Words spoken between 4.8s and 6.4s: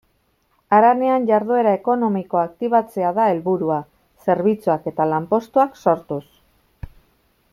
eta lanpostuak sortuz.